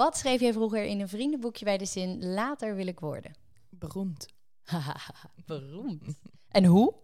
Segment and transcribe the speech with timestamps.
[0.00, 3.34] Wat schreef jij vroeger in een vriendenboekje bij de zin later wil ik worden?
[3.68, 4.26] Beroemd.
[5.46, 6.18] Beroemd.
[6.48, 6.94] en hoe?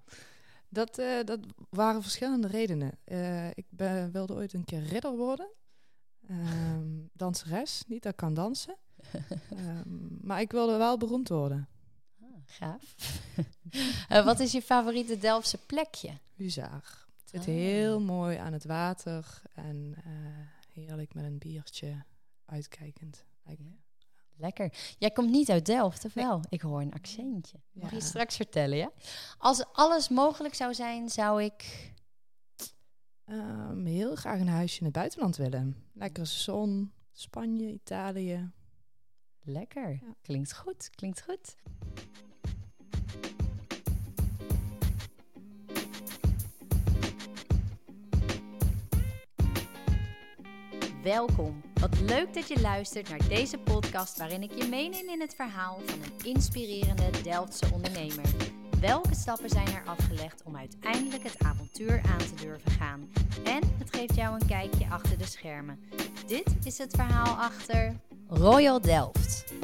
[0.69, 1.41] Dat, uh, dat
[1.71, 2.99] waren verschillende redenen.
[3.05, 5.49] Uh, ik ben, wilde ooit een keer ridder worden.
[6.31, 8.77] Um, danseres, niet dat ik kan dansen.
[9.53, 11.69] um, maar ik wilde wel beroemd worden.
[12.21, 12.95] Ah, gaaf.
[14.11, 16.19] uh, wat is je favoriete Delftse plekje?
[16.35, 17.07] Huzaar.
[17.21, 17.47] Het zit ah.
[17.47, 19.95] heel mooi aan het water en
[20.73, 22.05] heerlijk met een biertje
[22.47, 23.25] uitkijkend.
[24.39, 24.73] Lekker.
[24.99, 26.41] Jij komt niet uit Delft, of wel?
[26.49, 27.61] Ik hoor een accentje.
[27.73, 28.91] Mag je straks vertellen, ja?
[29.39, 31.93] Als alles mogelijk zou zijn, zou ik...
[33.27, 35.77] Um, heel graag een huisje in het buitenland willen.
[35.93, 38.51] Lekkere zon, Spanje, Italië.
[39.41, 39.91] Lekker.
[39.91, 40.15] Ja.
[40.23, 41.57] Klinkt goed, klinkt goed.
[51.07, 51.63] Welkom.
[51.81, 55.81] Wat leuk dat je luistert naar deze podcast waarin ik je meeneem in het verhaal
[55.85, 58.25] van een inspirerende Delftse ondernemer.
[58.81, 63.09] Welke stappen zijn er afgelegd om uiteindelijk het avontuur aan te durven gaan?
[63.45, 65.81] En het geeft jou een kijkje achter de schermen.
[66.27, 69.55] Dit is het verhaal achter Royal Delft.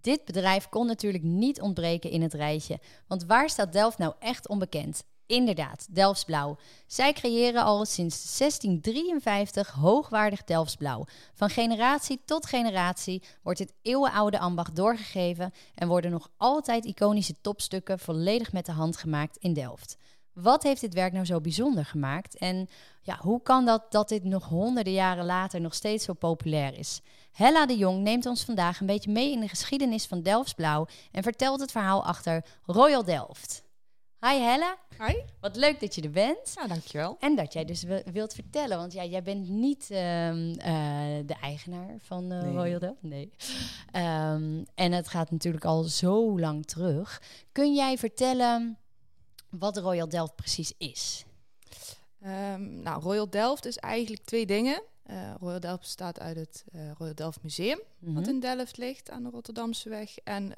[0.00, 2.78] Dit bedrijf kon natuurlijk niet ontbreken in het rijtje.
[3.06, 5.04] Want waar staat Delft nou echt onbekend?
[5.26, 6.56] Inderdaad, Delftsblauw.
[6.86, 11.04] Zij creëren al sinds 1653 hoogwaardig Delftsblauw.
[11.34, 17.98] Van generatie tot generatie wordt dit eeuwenoude ambacht doorgegeven en worden nog altijd iconische topstukken
[17.98, 19.96] volledig met de hand gemaakt in Delft.
[20.32, 22.36] Wat heeft dit werk nou zo bijzonder gemaakt?
[22.36, 22.68] En
[23.02, 27.00] ja, hoe kan dat dat dit nog honderden jaren later nog steeds zo populair is?
[27.32, 31.22] Hella de Jong neemt ons vandaag een beetje mee in de geschiedenis van Delftsblauw en
[31.22, 33.63] vertelt het verhaal achter Royal Delft.
[34.24, 34.76] Hi Helle.
[34.98, 35.14] Hi.
[35.40, 36.52] Wat leuk dat je er bent.
[36.54, 37.16] Ja, dankjewel.
[37.20, 40.56] En dat jij dus wilt vertellen, want ja, jij bent niet um, uh,
[41.26, 42.52] de eigenaar van uh, nee.
[42.52, 43.02] Royal Delft.
[43.02, 43.30] Nee.
[43.92, 47.22] Um, en het gaat natuurlijk al zo lang terug.
[47.52, 48.78] Kun jij vertellen
[49.50, 51.24] wat Royal Delft precies is?
[52.26, 54.82] Um, nou, Royal Delft is eigenlijk twee dingen.
[55.10, 56.64] Uh, Royal Delft bestaat uit het
[56.98, 58.14] Royal Delft Museum, mm -hmm.
[58.14, 60.18] wat in Delft ligt aan de Rotterdamse weg.
[60.18, 60.52] En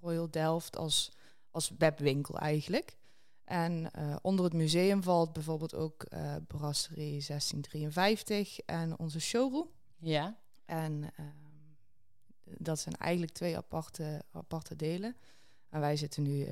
[0.00, 1.10] Royal Delft als
[1.50, 2.96] als webwinkel eigenlijk.
[3.44, 9.70] En uh, onder het museum valt bijvoorbeeld ook uh, Brasserie 1653 en onze showroom.
[9.98, 10.38] Ja.
[10.64, 11.26] En uh,
[12.58, 15.16] dat zijn eigenlijk twee aparte, aparte delen.
[15.68, 16.44] En wij zitten nu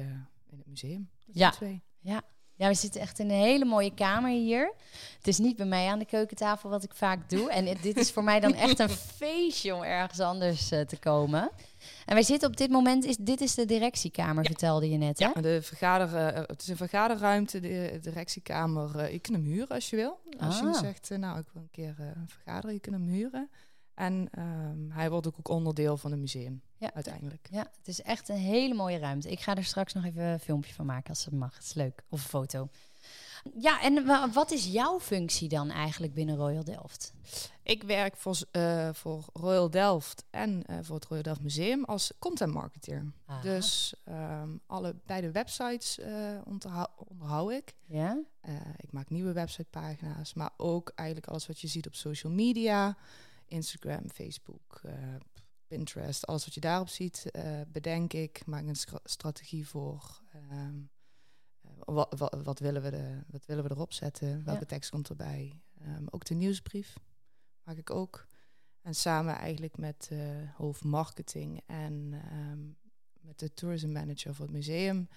[0.47, 1.10] in het museum.
[1.26, 1.50] Ja.
[1.50, 1.82] Twee.
[1.98, 2.22] ja.
[2.58, 4.72] Ja, we zitten echt in een hele mooie kamer hier.
[5.16, 7.50] Het is niet bij mij aan de keukentafel wat ik vaak doe.
[7.50, 11.50] En dit is voor mij dan echt een feestje om ergens anders te komen.
[12.06, 15.19] En wij zitten op dit moment, is, dit is de directiekamer, vertelde je net.
[15.19, 15.26] Hè?
[15.34, 18.90] Ja, de vergader, uh, het is een vergaderruimte, de directiekamer.
[18.96, 20.19] Uh, je kunt hem huren als je wil.
[20.38, 20.72] Als ah.
[20.72, 23.50] je zegt, uh, nou, ik wil een keer een vergaderen, je kunt hem huren.
[23.98, 26.94] En um, hij wordt ook onderdeel van het museum, ja.
[26.94, 27.48] uiteindelijk.
[27.50, 29.31] Ja, het is echt een hele mooie ruimte.
[29.31, 31.54] Ik ga er straks nog even een filmpje van maken als het mag.
[31.54, 32.03] Het is leuk.
[32.08, 32.69] Of een foto.
[33.54, 37.12] Ja, en wat is jouw functie dan eigenlijk binnen Royal Delft?
[37.62, 42.12] Ik werk voor, uh, voor Royal Delft en uh, voor het Royal Delft Museum als
[42.19, 43.12] content marketeer.
[43.26, 43.42] Aha.
[43.42, 46.06] Dus um, alle beide websites uh,
[46.44, 47.75] onderhou, onderhoud ik.
[47.87, 48.19] Ja?
[48.76, 52.97] ik maak nieuwe websitepagina's, maar ook eigenlijk alles wat je ziet op social media,
[53.48, 54.81] Instagram, Facebook,
[55.66, 57.31] Pinterest, alles wat je daarop ziet,
[57.69, 60.20] bedenk ik, maak een strategie voor.
[60.53, 60.91] Um,
[61.84, 64.44] wat, wat, wat, willen we de, wat willen we erop zetten?
[64.44, 64.66] Welke ja.
[64.66, 65.62] tekst komt erbij?
[65.82, 66.97] Um, ook de nieuwsbrief
[67.62, 68.26] maak ik ook.
[68.82, 70.20] En samen eigenlijk met uh,
[70.54, 72.76] hoofdmarketing en um,
[73.20, 75.08] met de tourism manager voor het museum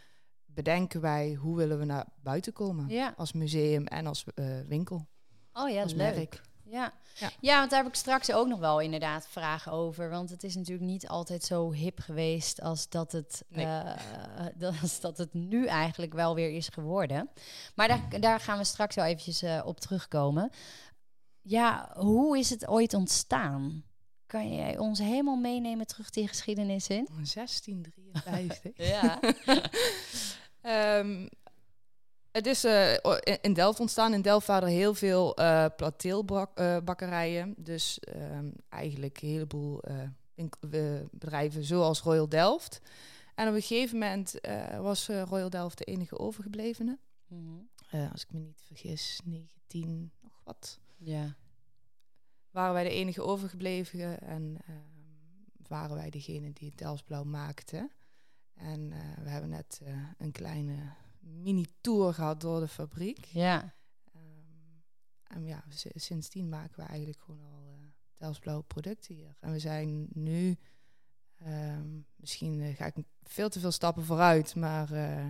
[0.46, 3.14] bedenken wij hoe willen we naar buiten komen ja.
[3.18, 5.08] als museum en als uh, winkel.
[5.54, 6.16] Oh ja, als leuk.
[6.16, 6.42] Merk.
[6.72, 6.94] Ja.
[7.16, 7.30] ja.
[7.40, 7.58] Ja.
[7.58, 10.10] want daar heb ik straks ook nog wel inderdaad vragen over.
[10.10, 13.66] Want het is natuurlijk niet altijd zo hip geweest als dat het, nee.
[13.66, 17.30] uh, als dat het nu eigenlijk wel weer is geworden.
[17.76, 20.50] Maar daar, daar gaan we straks wel eventjes uh, op terugkomen.
[21.42, 23.84] Ja, hoe is het ooit ontstaan?
[24.26, 27.08] Kan jij ons helemaal meenemen terug die geschiedenis in?
[27.34, 28.78] 1653.
[28.94, 29.20] ja.
[31.00, 31.30] um,
[32.32, 32.94] Het is uh,
[33.42, 34.14] in Delft ontstaan.
[34.14, 37.50] In Delft waren er heel veel uh, plateelbakkerijen.
[37.50, 39.82] Uh, dus um, eigenlijk een heleboel
[41.12, 42.82] bedrijven zoals Royal Delft.
[43.36, 44.40] En op een gegeven moment
[44.80, 47.00] was Royal Delft de enige overgeblevene.
[47.28, 48.10] Mm -hmm.
[48.12, 50.80] als ik me niet vergis, 19 nog wat.
[50.98, 51.36] Ja.
[52.52, 57.90] Waren wij de enige overgebleven en ehm, waren wij degene die het Delftsblauw maakte.
[58.54, 58.90] En
[59.24, 59.82] we hebben net
[60.18, 63.26] een kleine mini-tour gehad door de fabriek.
[63.26, 63.74] Ja.
[64.16, 64.84] Um,
[65.24, 65.64] en ja,
[65.96, 67.82] sindsdien maken we eigenlijk gewoon al eh
[68.22, 69.36] Delftsblauwe producten hier.
[69.40, 70.58] En we zijn nu,
[71.38, 75.28] ehm, misschien eh, ga ik veel te veel stappen vooruit, maar eh,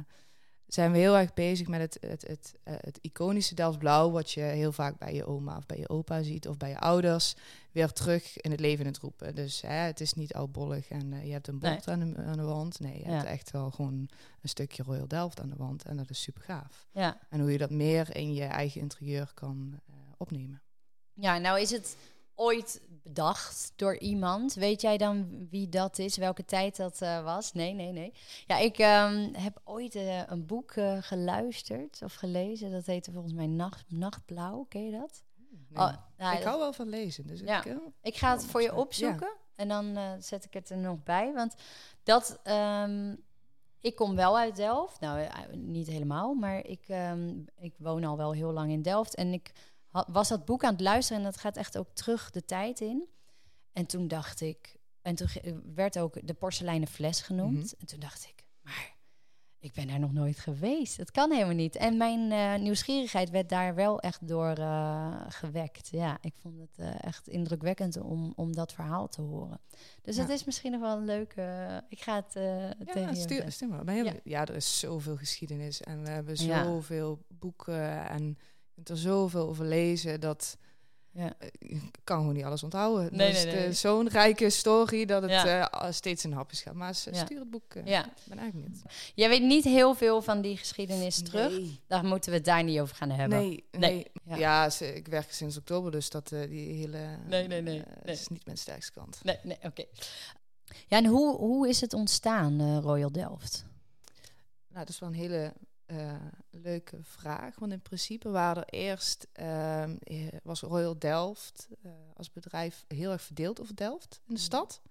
[0.74, 4.42] zijn we heel erg bezig met het, het, het, eh, het iconische Delftsblauw, wat je
[4.42, 7.36] heel vaak bij je oma of bij je opa ziet of bij je ouders,
[7.72, 9.36] weer terug in het leven in het roepen.
[9.36, 12.38] Dus hè, het is niet oudbollig en eh, je hebt een bord aan, de, aan
[12.38, 12.80] de wand.
[12.80, 13.12] Nee, je Ja.
[13.12, 13.94] hebt echt wel gewoon
[14.42, 16.88] een stukje Royal Delft aan de wand en dat is super gaaf.
[16.92, 17.18] Ja.
[17.30, 20.62] En hoe je dat meer in je eigen interieur kan eh, opnemen.
[21.14, 21.96] ja, nou is het
[22.36, 24.54] ooit bedacht door iemand.
[24.54, 26.18] Weet jij dan wie dat is?
[26.18, 27.54] Welke tijd dat eh, was?
[27.54, 28.14] Nee, nee, nee.
[28.48, 32.72] Ja, ik ehm, heb ooit eh, een boek eh, geluisterd of gelezen.
[32.72, 34.66] Dat heette volgens mij Nacht, Nachtblauw.
[34.70, 35.24] Ken je dat?
[35.68, 35.84] Nee.
[35.84, 37.64] Oh, nou, ik hou wel van lezen, dus Ja.
[37.66, 37.78] ik...
[38.02, 38.78] Ik ga het voor je ja.
[38.78, 41.34] opzoeken en dan zet ik het er nog bij.
[41.34, 41.56] Want
[42.04, 43.16] dat, ehm,
[43.82, 45.00] ik kom wel uit Delft.
[45.00, 49.16] Nou, niet helemaal, maar ik, ehm, ik woon al wel heel lang in Delft.
[49.16, 49.52] En ik
[49.92, 53.08] was dat boek aan het luisteren en dat gaat echt ook terug de tijd in.
[53.72, 55.28] En toen dacht ik, en toen
[55.76, 57.64] werd ook de porseleinen fles genoemd.
[57.64, 57.74] Mhm.
[57.80, 59.00] En toen dacht ik, maar
[59.62, 60.98] ik ben daar nog nooit geweest.
[60.98, 61.76] Dat kan helemaal niet.
[61.76, 65.90] En mijn eh, nieuwsgierigheid werd daar wel echt door eh, gewekt.
[65.92, 69.60] Ja, ik vond het eh, echt indrukwekkend om, om dat verhaal te horen.
[70.02, 70.22] Dus Ja.
[70.22, 71.84] het is misschien nog wel een leuke...
[71.90, 73.96] Ik ga het tegen Ja, je stuur, stuur maar.
[73.96, 74.14] Ja.
[74.24, 74.42] ja.
[74.46, 78.38] er is zoveel geschiedenis en we hebben zoveel boeken en
[78.84, 80.58] kunt er zoveel over lezen dat
[81.14, 81.34] Ja.
[81.40, 83.16] eh, ik kan gewoon niet alles onthouden.
[83.16, 85.70] Nee, dus nee, zo'n rijke story dat het Ja.
[85.72, 86.74] eh, steeds in hapjes gaat.
[86.74, 87.74] Maar stuur het boek.
[87.76, 88.06] eh, Ja.
[88.28, 88.82] Ben eigenlijk niet.
[89.16, 91.54] Jij weet niet heel veel van die geschiedenis terug.
[91.88, 93.40] Daar moeten we het daar niet over gaan hebben.
[93.40, 94.08] Nee, Nee.
[94.24, 94.36] Ja.
[94.36, 98.16] Ja, ze- ik werk sinds oktober, dus dat eh, die hele Nee, nee, nee, nee.
[98.16, 99.20] is niet mijn sterkste kant.
[99.24, 99.84] Nee, nee, oké.
[100.88, 103.66] Ja, en hoe, hoe is het ontstaan, Royal Delft?
[104.68, 105.54] Nou, dat is wel een hele
[105.92, 106.16] eh,
[106.50, 107.60] leuke vraag.
[107.60, 113.12] Want in principe waren er eerst, ehm, eh, was Royal Delft eh, als bedrijf heel
[113.12, 114.82] erg verdeeld over Delft in de stad.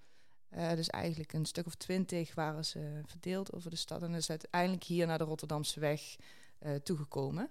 [0.49, 4.03] Eh, dus eigenlijk een stuk of twintig waren ze verdeeld over de stad.
[4.03, 6.17] En is uiteindelijk hier naar de Rotterdamse weg
[6.83, 7.51] toegekomen.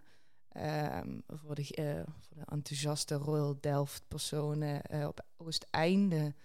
[0.49, 6.35] Ehm, voor, de, voor de enthousiaste Royal Delft personen op Oosteinde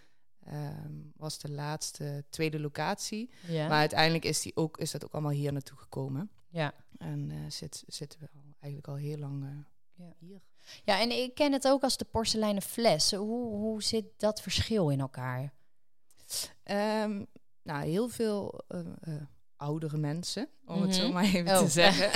[0.41, 3.31] ehm, was de laatste tweede locatie.
[3.47, 3.69] Ja.
[3.69, 6.31] Maar uiteindelijk is, die ook, is dat ook allemaal hier naartoe gekomen.
[6.55, 6.75] Ja.
[6.99, 9.51] En eh, zit, zitten we al, eigenlijk al heel lang eh,
[10.06, 10.12] Ja.
[10.19, 10.41] hier.
[10.85, 13.12] ja, en ik ken het ook als de porseleinen fles.
[13.12, 15.53] Hoe, hoe zit dat verschil in elkaar?
[16.62, 17.25] Ehm,
[17.62, 18.81] nou, heel veel eh,
[19.56, 21.12] oudere mensen, om het zo Mhm.
[21.12, 21.59] maar even Oh.
[21.59, 22.11] te zeggen.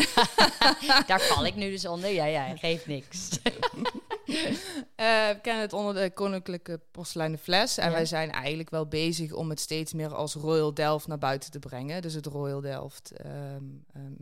[1.08, 2.10] Daar val ik nu dus onder.
[2.10, 3.38] Ja, ja, geeft niks.
[4.98, 7.78] Eh, we kennen het onder de koninklijke porseleinen fles.
[7.78, 7.94] En Ja.
[7.94, 11.58] wij zijn eigenlijk wel bezig om het steeds meer als Royal Delft naar buiten te
[11.58, 12.02] brengen.
[12.02, 14.12] Dus het Royal Delft ehm, ehm,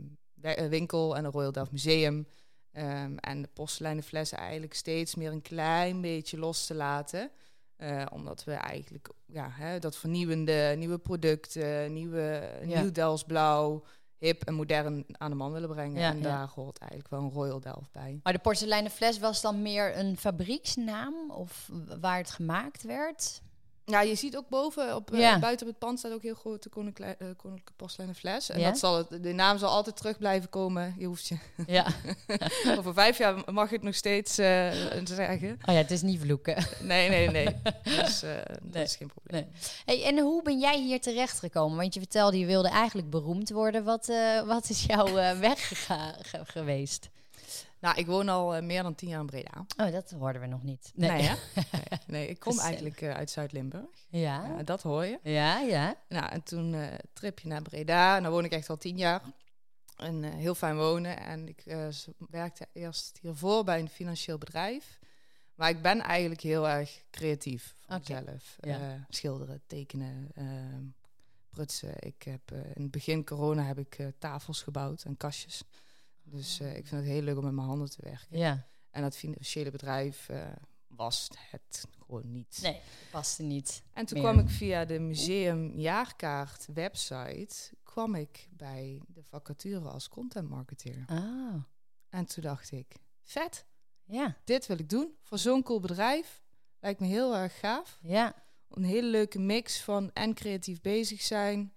[0.41, 2.27] eh, winkel en het Royal Delft museum.
[2.71, 7.31] Ehm, en de porseleinen flessen eigenlijk steeds meer een klein beetje los te laten.
[7.77, 12.81] Eh, omdat we eigenlijk ja, hè, dat vernieuwende, nieuwe producten, nieuwe, Ja.
[12.81, 13.83] nieuw Delfts blauw,
[14.17, 15.99] hip en modern aan de man willen brengen.
[15.99, 16.23] Ja, en ja.
[16.23, 18.19] daar hoort eigenlijk wel een Royal Delft bij.
[18.23, 21.31] Maar de porseleinen fles was dan meer een fabrieksnaam?
[21.31, 21.69] Of
[21.99, 23.41] waar het gemaakt werd?
[23.89, 26.63] Ja, je ziet ook boven, op, eh, buiten op het pand staat ook heel groot
[26.63, 28.49] de koninklijke, eh, koninklijke porseleinen fles.
[28.49, 28.69] En Ja.
[28.69, 30.95] dat zal het, de naam zal altijd terug blijven komen.
[30.97, 31.37] Je hoeft je,
[31.67, 31.85] Ja.
[32.77, 34.71] over vijf jaar mag je het nog steeds eh,
[35.03, 35.49] zeggen.
[35.65, 36.55] Oh ja, het is niet vloeken.
[36.81, 37.55] Nee, nee, nee.
[37.83, 38.31] Dus eh,
[38.61, 39.47] dat is geen probleem.
[39.85, 39.97] Nee.
[39.99, 41.77] Hey, en hoe ben jij hier terecht gekomen?
[41.77, 43.83] Want je vertelde, je wilde eigenlijk beroemd worden.
[43.83, 47.09] Wat, eh, wat is jouw eh, weg ge- geweest?
[47.79, 49.65] Nou, ik woon al eh, meer dan tien jaar in Breda.
[49.77, 50.91] Oh, dat hoorden we nog niet.
[50.95, 51.09] Nee?
[51.09, 51.31] Nee,
[52.07, 52.71] nee, ik kom Gezellig.
[52.73, 54.05] eigenlijk eh, uit Zuid-Limburg.
[54.09, 55.19] Ja, dat hoor je.
[55.23, 55.95] ja, ja.
[56.09, 58.15] Nou, en toen eh tripje naar Breda.
[58.15, 59.21] En daar woon ik echt al tien jaar.
[59.97, 61.19] En eh, heel fijn wonen.
[61.19, 61.87] En ik eh,
[62.29, 64.99] werkte eerst hiervoor bij een financieel bedrijf.
[65.55, 68.57] Maar ik ben eigenlijk heel erg creatief van mezelf.
[68.59, 68.79] ja.
[68.79, 70.83] Eh, schilderen, tekenen, ehm,
[71.49, 71.93] prutsen.
[71.99, 75.63] Ik heb eh, in het begin corona heb ik eh, tafels gebouwd en kastjes.
[76.29, 78.37] Dus eh, ik vind het heel leuk om met mijn handen te werken.
[78.37, 80.45] Ja, En dat financiële bedrijf eh,
[80.87, 82.59] was het gewoon niet.
[82.61, 82.81] nee,
[83.11, 83.83] paste niet.
[83.93, 84.31] En toen meer.
[84.31, 91.03] kwam ik via de museumjaarkaart website kwam ik bij de vacature als content marketeer.
[91.07, 91.53] Ah,
[92.09, 93.65] En toen dacht ik, vet,
[94.03, 96.41] ja, dit wil ik doen voor zo'n cool bedrijf.
[96.79, 97.99] Lijkt me heel erg gaaf.
[98.01, 98.33] ja,
[98.69, 101.73] Een hele leuke mix van en creatief bezig zijn.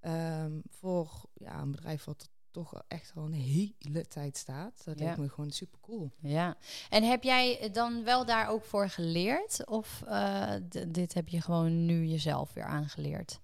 [0.00, 4.84] ehm, voor ja, een bedrijf wat toch echt al een hele tijd staat.
[4.84, 5.04] Dat Ja.
[5.04, 6.10] lijkt me gewoon super cool.
[6.20, 6.56] ja.
[6.90, 9.66] En heb jij dan wel daar ook voor geleerd?
[9.66, 10.54] Of eh,
[10.88, 13.40] dit heb je gewoon nu jezelf weer aangeleerd?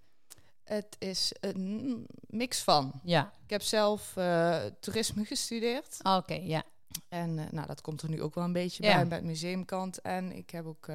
[0.64, 3.00] Het is een mix van.
[3.02, 5.98] Ja, Ik heb zelf eh, toerisme gestudeerd.
[6.02, 6.62] oké, ja.
[7.08, 8.94] En eh, nou, dat komt er nu ook wel een beetje Ja.
[8.94, 10.00] bij, bij het museumkant.
[10.00, 10.88] En ik heb ook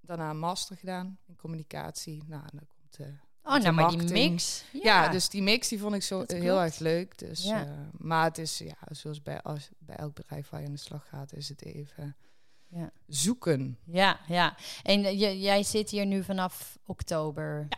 [0.00, 2.22] daarna een master gedaan in communicatie.
[2.26, 2.98] Nou, dan komt...
[3.48, 4.64] Oh, nou, maar die mix.
[4.72, 5.08] ja.
[5.08, 7.18] dus die mix die vond ik zo heel erg leuk.
[7.18, 7.64] Dus, Ja.
[7.66, 10.78] eh, maar het is, ja, zoals bij, als, bij elk bedrijf waar je aan de
[10.78, 12.16] slag gaat, is het even
[12.68, 12.90] Ja.
[13.06, 13.78] zoeken.
[13.84, 14.56] Ja, ja.
[14.82, 17.68] En eh, j- jij zit hier nu vanaf oktober.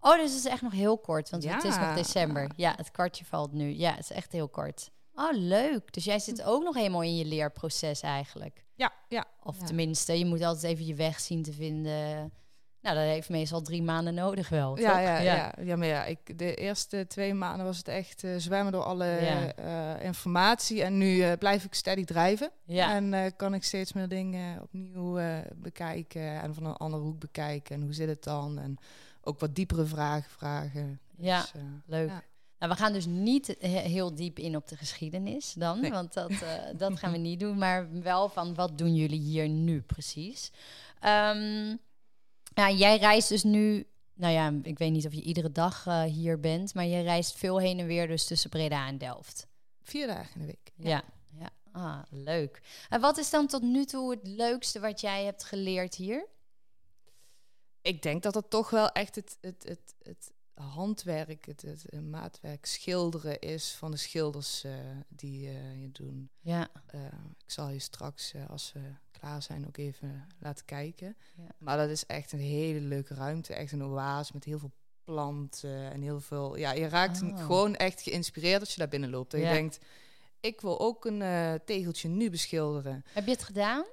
[0.00, 2.50] Oh, dus het is echt nog heel kort, want het is nog december.
[2.56, 3.74] Ja, het kwartje valt nu.
[3.74, 4.90] Ja, het is echt heel kort.
[5.14, 5.92] Oh, leuk.
[5.92, 8.64] Dus jij zit ook nog helemaal in je leerproces eigenlijk.
[8.74, 9.24] Ja, ja.
[9.42, 9.66] Of Ja.
[9.66, 12.32] tenminste, je moet altijd even je weg zien te vinden.
[12.82, 15.52] Nou, dat heeft meestal drie maanden nodig wel, Ja, ja, ja.
[15.62, 19.04] ja, maar ja, ik, de eerste twee maanden was het echt eh, zwemmen door alle
[19.06, 19.52] Ja.
[19.54, 20.82] eh, informatie.
[20.82, 22.50] En nu eh, blijf ik steady drijven.
[22.64, 22.94] Ja.
[22.94, 25.18] En kan ik steeds meer dingen opnieuw
[25.56, 27.74] bekijken en van een andere hoek bekijken.
[27.74, 28.58] En hoe zit het dan?
[28.58, 28.76] En
[29.22, 31.00] ook wat diepere vragen vragen.
[31.16, 31.40] Ja.
[31.40, 31.52] Dus,
[31.86, 32.08] Leuk.
[32.58, 35.90] Nou, we gaan dus niet he- heel diep in op de geschiedenis dan, Nee.
[35.90, 36.32] want dat,
[36.76, 40.52] dat gaan we niet doen, maar wel van wat doen jullie hier nu precies.
[41.00, 41.76] Ehm,
[42.58, 46.02] ja, jij reist dus nu, nou ja, ik weet niet of je iedere dag eh,
[46.02, 49.46] hier bent, maar je reist veel heen en weer dus tussen Breda en Delft.
[49.82, 50.72] vier dagen in de week.
[50.76, 51.02] Ja,
[51.38, 51.50] ja.
[51.72, 52.62] Ah, leuk.
[52.88, 56.26] En wat is dan tot nu toe het leukste wat jij hebt geleerd hier?
[57.82, 62.00] Ik denk dat dat toch wel echt het, het, het, het handwerk, het, het, eh,
[62.00, 64.72] maatwerk, schilderen is van de schilders eh,
[65.08, 66.30] die eh, je doen.
[66.40, 67.00] Ja, Eh,
[67.44, 68.80] ik zal je straks, eh, als we
[69.18, 71.16] klaar zijn, ook even laten kijken.
[71.36, 71.44] Ja.
[71.58, 73.54] Maar dat is echt een hele leuke ruimte.
[73.54, 74.72] Echt een oase met heel veel
[75.04, 76.56] planten en heel veel...
[76.56, 77.38] Ja, je raakt Oh.
[77.44, 79.32] gewoon echt geïnspireerd als je daar binnen loopt.
[79.32, 79.38] Ja.
[79.38, 79.78] je denkt,
[80.40, 83.04] ik wil ook een eh, tegeltje nu beschilderen.
[83.12, 83.84] heb je het gedaan?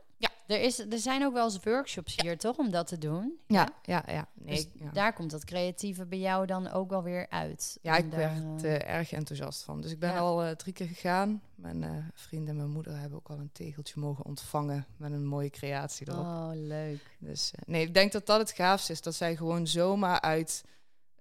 [0.48, 3.40] Er, is, er zijn ook wel eens workshops hier, toch, om dat te doen?
[3.48, 4.28] Ja, ja, ja.
[4.34, 4.92] Nee, Dus ja.
[4.92, 7.78] daar komt dat creatieve bij jou dan ook wel weer uit.
[7.82, 9.82] Ja, ik daar, werd eh, eh, erg enthousiast van.
[9.82, 11.42] Dus ik ben al eh, drie keer gegaan.
[11.56, 15.26] Mijn eh, vriend en mijn moeder hebben ook al een tegeltje mogen ontvangen met een
[15.26, 16.26] mooie creatie erop.
[16.26, 17.18] Oh, leuk.
[17.20, 19.02] Dus nee, ik denk dat dat het gaafste is.
[19.02, 20.64] Dat zij gewoon zomaar uit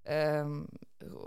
[0.04, 0.62] ehm,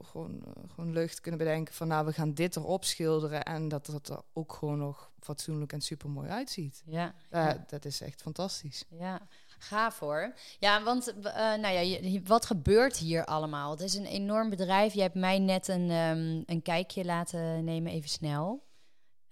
[0.02, 3.44] gewoon, eh, gewoon lucht kunnen bedenken van nou, we gaan dit erop schilderen.
[3.44, 6.84] En dat dat er ook gewoon nog fatsoenlijk en super mooi uitziet.
[6.86, 8.84] Ja, Eh, ja, Dat is echt fantastisch.
[8.90, 9.28] ja.
[9.60, 10.34] gaaf hoor.
[10.60, 13.72] Ja, want eh, nou ja, je- wat gebeurt hier allemaal?
[13.72, 14.94] Het is een enorm bedrijf.
[14.94, 18.66] Je hebt mij net een, ehm, een kijkje laten nemen, even snel.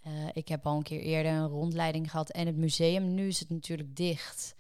[0.02, 3.14] Eh, ik heb al een keer eerder een rondleiding gehad en het museum.
[3.14, 4.55] Nu is het natuurlijk dicht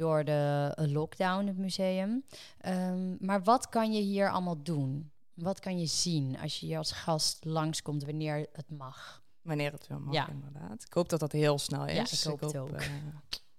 [0.00, 2.24] door de eh, lockdown, het museum.
[2.60, 5.10] Ehm, maar wat kan je hier allemaal doen?
[5.34, 9.22] Wat kan je zien als je hier als gast langskomt wanneer het mag?
[9.42, 10.28] Wanneer het wel mag, Ja.
[10.28, 10.82] inderdaad.
[10.86, 11.94] Ik hoop dat dat heel snel is.
[12.10, 12.70] Ja, ik hoop het ook.
[12.70, 12.86] eh,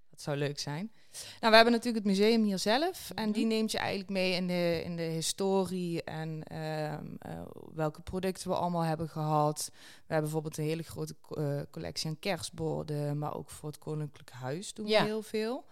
[0.09, 0.91] dat zou leuk zijn.
[1.39, 3.11] Nou, we hebben natuurlijk het museum hier zelf.
[3.15, 3.33] En Mhm.
[3.33, 7.41] die neemt je eigenlijk mee in de, in de historie en ehm, eh,
[7.73, 9.69] welke producten we allemaal hebben gehad.
[9.71, 9.77] We
[10.13, 13.17] hebben bijvoorbeeld een hele grote co- collectie aan kerstborden.
[13.17, 14.99] Maar ook voor het Koninklijk Huis doen Ja.
[15.01, 15.65] we heel veel.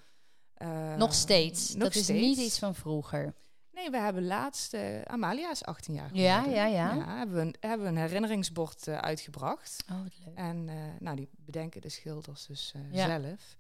[0.60, 1.74] Eh, nog steeds.
[1.74, 3.34] nog dat is niet iets van vroeger.
[3.74, 4.78] Nee, we hebben laatst...
[5.06, 6.60] Amalia is 18 jaar Ja, geworden.
[6.62, 7.18] ja, ja.
[7.18, 9.84] hebben we een, hebben we een herinneringsbord eh, uitgebracht.
[9.92, 10.36] Oh, wat leuk.
[10.36, 13.06] En eh, nou, die bedenken de schilders dus Ja.
[13.22, 13.58] zelf.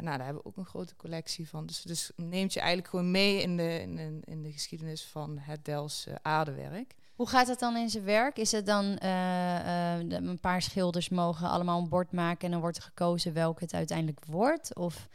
[0.00, 1.66] Nou, daar hebben we ook een grote collectie van.
[1.66, 5.64] Dus, dus neemt je eigenlijk gewoon mee in de, in, in de geschiedenis van het
[5.64, 6.94] Dels aardewerk.
[7.14, 8.36] Hoe gaat het dan in zijn werk?
[8.38, 12.76] Is het dan de- een paar schilders mogen allemaal een bord maken en dan wordt
[12.76, 14.74] er gekozen welke het uiteindelijk wordt?
[14.76, 15.08] Of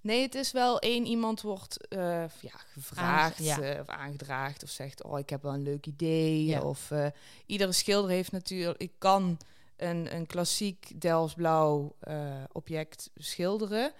[0.00, 1.98] Nee, het is wel één iemand wordt eh,
[2.40, 3.60] ja, gevraagd Aange- ja.
[3.60, 6.44] eh, of aangedraagd of zegt, oh, ik heb wel een leuk idee.
[6.44, 6.60] Ja.
[6.62, 7.06] Of eh,
[7.46, 9.38] iedere schilder heeft natuurlijk, ik kan
[9.76, 13.92] een, een klassiek Delftsblauw eh object schilderen.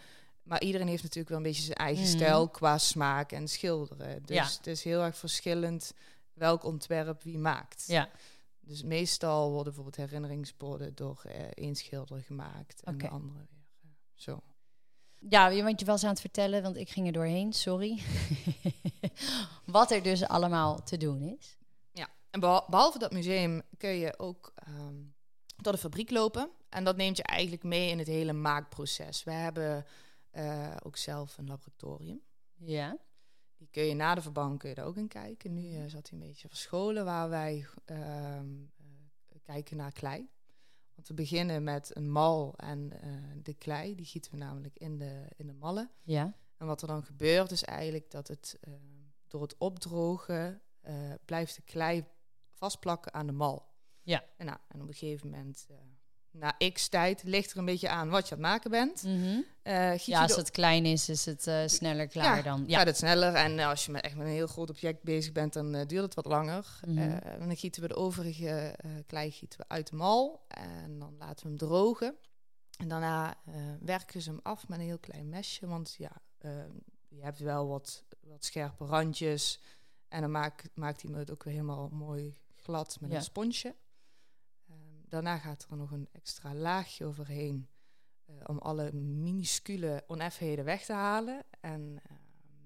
[0.43, 2.13] Maar iedereen heeft natuurlijk wel een beetje zijn eigen Mhm.
[2.13, 4.23] stijl qua smaak en schilderen.
[4.25, 4.45] Dus Ja.
[4.45, 5.93] het is heel erg verschillend
[6.33, 7.85] welk ontwerp wie maakt.
[7.87, 8.09] ja,
[8.61, 11.23] Dus meestal worden bijvoorbeeld herinneringsborden door
[11.55, 14.43] één schilder gemaakt en de andere weer zo.
[15.29, 18.03] Ja, want je was aan het vertellen, want ik ging er doorheen, sorry.
[19.67, 21.59] Wat er dus allemaal te doen is.
[22.31, 24.95] En behal- behalve dat museum kun je ook ehm
[25.57, 26.51] door de fabriek lopen.
[26.69, 29.25] En dat neemt je eigenlijk mee in het hele maakproces.
[29.25, 29.85] We hebben
[30.31, 32.21] eh, ook zelf een laboratorium.
[32.57, 32.97] Ja,
[33.57, 35.53] Die kun je na de verbouwing kun je er ook in kijken.
[35.55, 38.47] Nu eh, zat hij een beetje verscholen waar wij ehm,
[38.77, 40.29] eh, kijken naar klei.
[41.01, 43.95] Want we beginnen met een mal en eh, de klei.
[43.95, 45.91] Die gieten we namelijk in de, in de mallen.
[46.03, 48.73] ja, En wat er dan gebeurt is eigenlijk dat het eh,
[49.29, 52.05] door het opdrogen eh, blijft de klei
[52.53, 53.69] vastplakken aan de mal.
[54.03, 54.25] Ja.
[54.37, 55.67] En, nou, en op een gegeven moment
[56.33, 59.03] na x tijd, ligt er een beetje aan wat je aan het maken bent.
[59.03, 59.41] Mhm.
[59.63, 62.65] Eh, Ja, als het klein is, is het eh, sneller klaar Ja, dan.
[62.67, 62.79] Ja.
[62.79, 63.35] gaat het sneller.
[63.35, 66.03] En eh, als je met echt met een heel groot object bezig bent, dan duurt
[66.05, 66.81] het wat langer.
[66.87, 67.19] Mhm.
[67.39, 68.75] Dan gieten we de overige
[69.07, 70.45] klei gieten we uit de mal.
[70.49, 72.17] En dan laten we hem drogen.
[72.79, 73.35] En daarna
[73.81, 75.67] werken ze hem af met een heel klein mesje.
[75.67, 76.51] Want ja, eh,
[77.09, 79.61] je hebt wel wat, wat scherpe randjes.
[80.09, 83.17] En dan maakt, maakt hij het ook weer helemaal mooi glad met Ja.
[83.17, 83.75] een sponsje.
[85.11, 87.69] Daarna gaat er nog een extra laagje overheen.
[88.25, 91.45] eh, om alle minuscule oneffenheden weg te halen.
[91.61, 92.19] En ehm,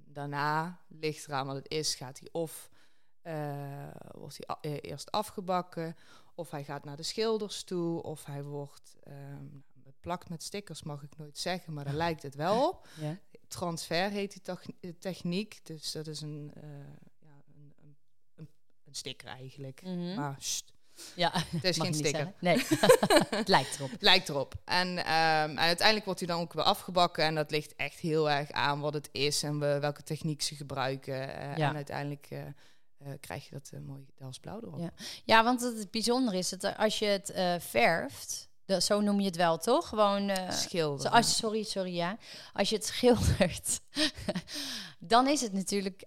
[0.04, 2.70] daarna, ligt eraan wat het is, gaat hij of
[3.22, 5.96] eh, wordt hij eh, eerst afgebakken,
[6.34, 11.02] of hij gaat naar de schilders toe, of hij wordt ehm, beplakt met stickers, mag
[11.02, 12.88] ik nooit zeggen, maar daar lijkt het wel op.
[13.00, 13.18] Ja.
[13.48, 14.44] Transfer heet
[14.80, 16.52] die techniek, dus dat is een,
[17.18, 17.96] ja, een, een,
[18.34, 18.48] een,
[18.84, 19.82] een sticker eigenlijk.
[19.82, 20.14] Mhm.
[20.14, 20.73] Maar sst,
[21.14, 21.30] ja.
[21.56, 22.32] het is geen sticker.
[22.38, 22.62] Nee,
[23.30, 23.90] het lijkt erop.
[23.90, 24.54] Het lijkt erop.
[24.64, 27.24] En, ehm, en uiteindelijk wordt hij dan ook weer afgebakken.
[27.24, 30.54] En dat ligt echt heel erg aan wat het is en we, welke techniek ze
[30.54, 31.38] gebruiken.
[31.38, 31.68] Eh, Ja.
[31.68, 34.78] En uiteindelijk eh, eh, krijg je dat mooie Delfts blauw erop.
[34.80, 34.90] Ja.
[35.24, 37.32] Ja, want het bijzondere is dat als je het
[37.62, 39.88] verft, dat, zo noem je het wel, toch?
[39.88, 40.28] Gewoon.
[40.28, 41.12] eh, Schilderen.
[41.12, 42.16] als, sorry, sorry, ja.
[42.52, 43.80] Als je het schildert,
[44.98, 46.04] dan is het natuurlijk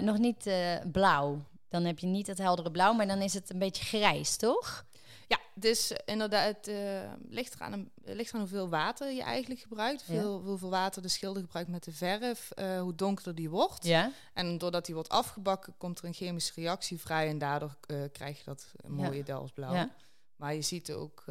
[0.00, 0.50] nog niet
[0.92, 1.44] blauw.
[1.70, 4.84] Dan heb je niet het heldere blauw, maar dan is het een beetje grijs, toch?
[5.28, 10.00] Ja, dus eh, inderdaad, het eh, ligt, eraan, ligt eraan hoeveel water je eigenlijk gebruikt.
[10.06, 10.14] Ja.
[10.20, 13.84] Veel, Hoeveel water de schilder gebruikt met de verf, eh, hoe donkerder die wordt.
[13.84, 14.12] Ja.
[14.34, 17.28] En doordat die wordt afgebakken, komt er een chemische reactie vrij.
[17.28, 17.76] En daardoor
[18.12, 18.88] krijg je dat Ja.
[18.88, 19.24] mooie
[19.54, 19.74] blauw.
[19.74, 19.90] Ja.
[20.36, 21.24] Maar je ziet ook,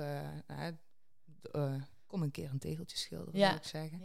[2.07, 3.47] kom een keer een tegeltje schilderen, Ja.
[3.47, 3.99] zou ik zeggen.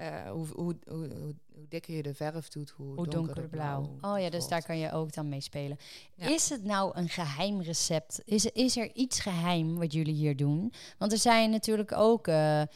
[0.00, 1.34] Eh, hoe, hoe, hoe,
[1.68, 3.78] dikker je de verf doet, hoe, Hoe donkerder.
[4.00, 5.76] Oh ja, dus daar kan je ook dan mee spelen.
[6.14, 6.26] Ja.
[6.28, 8.22] Is het nou een geheim recept?
[8.24, 10.72] Is, is er iets geheim wat jullie hier doen?
[10.98, 12.68] Want er zijn natuurlijk ook eh, eh,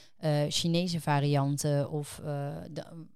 [0.49, 1.91] Chinese varianten.
[1.91, 2.21] Of
[2.71, 3.07] de-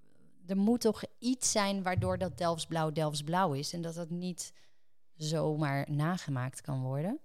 [0.45, 3.73] er moet toch iets zijn waardoor dat Delfts blauw Delfts blauw is.
[3.73, 4.53] En dat dat niet
[5.15, 7.19] zomaar nagemaakt kan worden.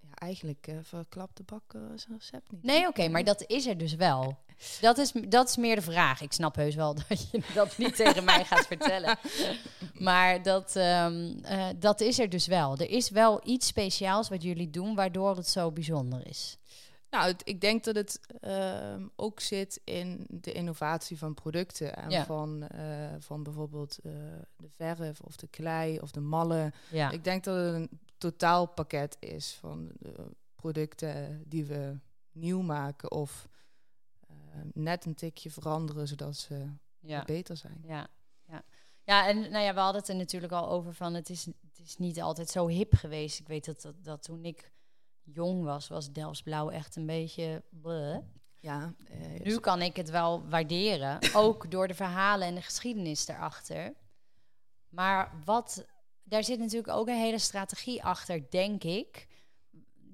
[0.00, 1.62] Ja, eigenlijk verklapt de bak
[1.94, 2.62] zijn recept niet.
[2.62, 4.38] Nee, oké, maar dat is er dus wel.
[4.80, 6.20] Dat is, dat is meer de vraag.
[6.20, 9.18] Ik snap heus wel dat je dat niet tegen mij gaat vertellen.
[9.98, 12.76] Maar dat, ehm, eh, dat is er dus wel.
[12.76, 16.56] Er is wel iets speciaals wat jullie doen, waardoor het zo bijzonder is.
[17.10, 21.96] Nou, het- ik denk dat het ehm, ook zit in de innovatie van producten.
[21.96, 22.24] En Ja.
[22.24, 22.84] van, eh,
[23.18, 24.12] van bijvoorbeeld eh,
[24.56, 26.74] de verf of de klei of de mallen.
[26.90, 30.14] Ja, Ik denk dat het een totaalpakket is van de
[30.56, 31.98] producten die we
[32.32, 33.48] nieuw maken of
[34.72, 36.68] net een tikje veranderen zodat ze
[37.00, 37.82] ja, beter zijn.
[37.86, 38.08] ja,
[38.46, 38.64] ja.
[39.04, 41.78] Ja, en nou ja, we hadden het er natuurlijk al over van het is, het
[41.84, 43.38] is niet altijd zo hip geweest.
[43.38, 44.72] Ik weet dat, dat, dat toen ik
[45.22, 47.62] jong was, was Delfts Blauw echt een beetje...
[47.70, 48.18] bleh.
[48.60, 53.26] Ja, eh, Nu kan ik het wel waarderen, ook door de verhalen en de geschiedenis
[53.26, 53.94] daarachter.
[54.88, 55.86] Maar wat,
[56.22, 59.26] daar zit natuurlijk ook een hele strategie achter, denk ik.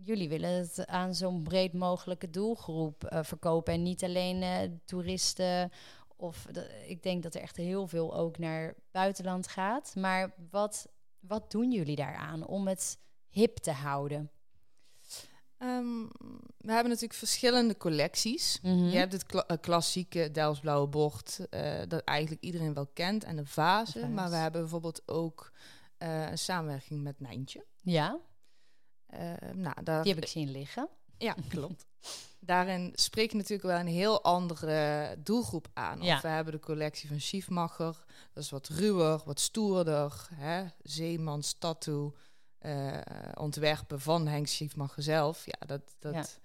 [0.09, 5.71] Jullie willen het aan zo'n breed mogelijke doelgroep eh, verkopen en niet alleen eh, toeristen.
[6.17, 9.95] Of de- ik denk dat er echt heel veel ook naar buitenland gaat.
[9.97, 10.87] Maar wat,
[11.21, 14.31] wat doen jullie daaraan om het hip te houden?
[15.59, 16.03] Ehm,
[16.59, 18.59] we hebben natuurlijk verschillende collecties.
[18.63, 18.85] Mhm.
[18.85, 23.25] Je hebt het kla- eh, klassieke Delfts blauwe bord, eh, dat eigenlijk iedereen wel kent,
[23.25, 24.15] en de vazen.
[24.15, 25.53] Maar we hebben bijvoorbeeld ook
[25.99, 27.65] een samenwerking met Nijntje.
[27.81, 28.19] Ja,
[29.55, 30.89] nou, daar, die heb ik zien liggen.
[31.19, 31.87] Ja, klopt.
[32.41, 36.03] Daarin spreek je natuurlijk wel een heel andere doelgroep aan.
[36.03, 36.15] Ja.
[36.17, 38.05] Of we hebben de collectie van Schiefmacher.
[38.33, 40.29] Dat is wat ruwer, wat stoerder.
[40.35, 40.65] Hè?
[40.83, 42.15] Zeemans tattoo.
[42.59, 42.97] eh,
[43.35, 45.45] ontwerpen van Henk Schiefmacher zelf.
[45.47, 46.39] Ja, dat, dat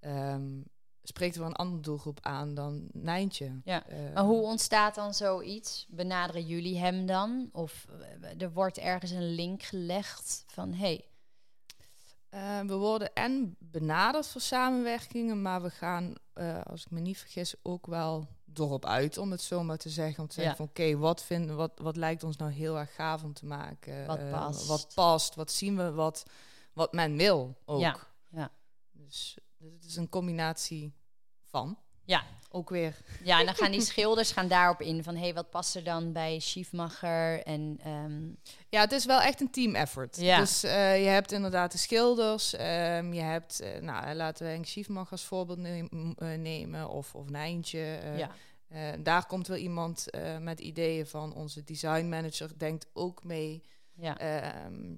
[0.00, 0.60] ehm,
[1.02, 3.60] spreekt wel een andere doelgroep aan dan Nijntje.
[3.64, 3.86] Ja.
[3.86, 5.86] Eh, Maar hoe ontstaat dan zoiets?
[5.88, 7.48] Benaderen jullie hem dan?
[7.52, 7.86] Of
[8.20, 11.04] eh, er wordt ergens een link gelegd van hey,
[12.28, 17.18] Eh, we worden en benaderd voor samenwerkingen, maar we gaan, eh, als ik me niet
[17.18, 20.22] vergis, ook wel erop uit, om het zo maar te zeggen.
[20.22, 20.56] Om te zeggen Ja.
[20.58, 24.06] van oké, wat wat, wat lijkt ons nou heel erg gaaf om te maken?
[24.06, 24.66] Wat Eh, past.
[24.66, 26.22] wat past, wat zien we, wat,
[26.72, 27.80] wat men wil ook.
[27.80, 27.96] Ja,
[28.30, 28.50] ja.
[28.92, 30.94] Dus, dus het is een combinatie
[31.44, 31.78] van.
[32.06, 32.24] Ja.
[32.50, 32.96] Ook weer.
[33.24, 36.12] ja, en dan gaan die schilders gaan daarop in van hey, wat past er dan
[36.12, 38.26] bij Schiefmacher en ehm,
[38.68, 40.16] Ja, het is wel echt een team effort.
[40.20, 40.38] Ja.
[40.38, 42.54] Dus eh, je hebt inderdaad de schilders.
[42.54, 46.88] ehm, je hebt, eh, nou, laten we Henk Schiefmach als voorbeeld neem- eh, nemen.
[46.88, 47.98] Of, of Nijntje.
[48.16, 48.30] ja,
[48.98, 50.06] daar komt wel iemand
[50.40, 51.34] met ideeën van.
[51.34, 53.62] Onze design manager denkt ook mee.
[53.94, 54.94] ja, Ehm,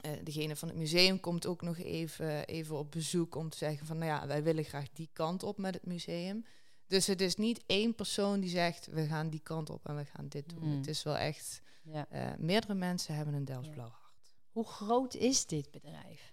[0.00, 3.86] Eh, degene van het museum komt ook nog even, even op bezoek om te zeggen
[3.86, 6.44] van, nou ja, wij willen graag die kant op met het museum.
[6.86, 10.04] Dus het is niet één persoon die zegt, we gaan die kant op en we
[10.04, 10.68] gaan dit doen.
[10.68, 10.76] Mm.
[10.76, 12.06] Het is wel echt, Ja.
[12.10, 14.34] eh, meerdere mensen hebben een Delfts blauw hart.
[14.52, 16.32] Hoe groot is dit bedrijf?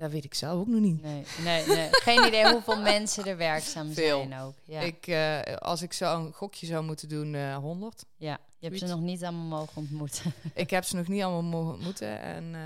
[0.00, 1.02] Dat weet ik zelf ook nog niet.
[1.02, 1.88] Nee, nee, nee.
[1.90, 4.18] Geen idee hoeveel mensen er werkzaam Veel.
[4.18, 4.54] zijn ook.
[4.64, 8.04] Ja, Ik, eh, als ik zo een gokje zou moeten doen, eh 100.
[8.16, 8.38] ja.
[8.58, 10.32] je hebt ze nog niet allemaal mogen ontmoeten.
[10.54, 12.20] ik heb ze nog niet allemaal mogen ontmoeten.
[12.20, 12.60] En eh,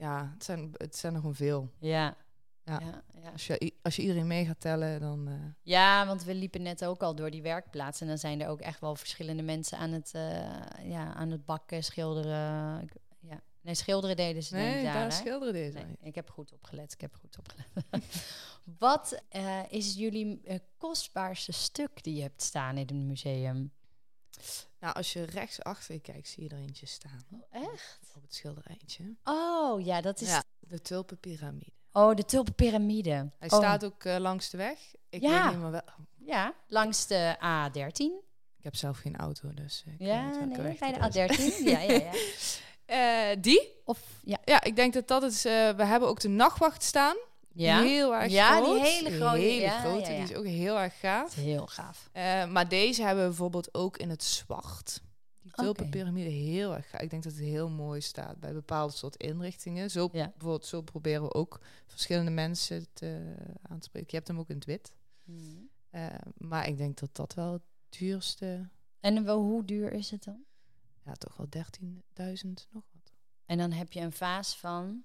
[0.00, 1.68] ja, het zijn, het zijn er gewoon veel.
[1.78, 2.14] ja.
[2.64, 2.80] Ja.
[2.80, 3.30] Ja, ja.
[3.32, 5.28] Als je, als je iedereen mee gaat tellen, dan...
[5.28, 8.00] eh, ja, want we liepen net ook al door die werkplaats.
[8.00, 11.44] En dan zijn er ook echt wel verschillende mensen aan het, eh, ja, aan het
[11.44, 12.88] bakken, schilderen.
[13.60, 14.94] Nee, schilderen deden ze nee, ik daar.
[14.94, 15.78] daar schilderen deze.
[15.78, 16.92] Nee, ik heb goed opgelet.
[16.92, 17.66] Ik heb goed opgelet.
[18.78, 23.72] Wat eh, is jullie eh, kostbaarste stuk die je hebt staan in het museum?
[24.80, 27.24] Nou, als je rechts achter je kijkt, zie je er eentje staan.
[27.32, 28.00] Oh, echt?
[28.16, 29.16] Op het schilderijtje.
[29.24, 30.28] Oh, ja, dat is...
[30.28, 31.72] Ja, de tulpenpiramide.
[31.92, 33.10] Oh, de tulpenpiramide.
[33.38, 34.78] Hij Oh, staat ook eh, langs de weg.
[35.08, 35.42] Ik Ja.
[35.44, 35.82] weet niet meer wel.
[36.16, 38.26] Ja, langs de A13.
[38.58, 41.58] Ik heb zelf geen auto, dus ik Ja, niet nee, bij de is.
[41.60, 41.64] A13.
[41.64, 42.12] ja, ja, ja.
[42.88, 43.72] Eh, die?
[43.84, 44.38] Of, ja.
[44.44, 45.44] Ja, ik denk dat dat is...
[45.44, 47.16] eh, we hebben ook de nachtwacht staan.
[47.52, 50.78] Ja, Heel erg Ja, die hele grote, hele ja, grote, ja, die is ook heel
[50.78, 51.34] erg gaaf.
[51.34, 52.08] heel gaaf.
[52.12, 55.00] Eh, maar deze hebben we bijvoorbeeld ook in het zwart.
[55.42, 55.62] Die Oké.
[55.62, 57.00] tulpenpiramide heel erg gaaf.
[57.00, 59.90] Ik denk dat het heel mooi staat bij bepaalde soort inrichtingen.
[59.90, 64.08] Zo, bijvoorbeeld, zo proberen we ook verschillende mensen te, aan te spreken.
[64.10, 64.92] Je hebt hem ook in het wit.
[65.24, 65.68] Hmm.
[66.36, 68.68] Maar ik denk dat dat wel het duurste...
[69.00, 70.44] En wel, hoe duur is het dan?
[71.08, 71.62] Ja, toch wel 13.000
[72.70, 73.12] nog wat.
[73.46, 75.02] En dan heb je een vaas van...